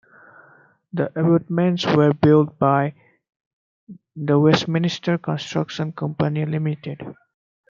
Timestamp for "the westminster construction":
4.15-5.91